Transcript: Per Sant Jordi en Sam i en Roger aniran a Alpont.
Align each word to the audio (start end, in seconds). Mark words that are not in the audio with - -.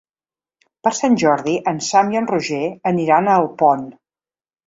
Per 0.85 0.93
Sant 0.99 1.17
Jordi 1.23 1.53
en 1.73 1.81
Sam 1.89 2.09
i 2.15 2.19
en 2.21 2.29
Roger 2.31 2.63
aniran 2.93 3.29
a 3.29 3.35
Alpont. 3.43 3.87